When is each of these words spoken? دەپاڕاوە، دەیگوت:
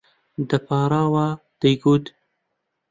دەپاڕاوە، 0.49 1.27
دەیگوت: 1.61 2.05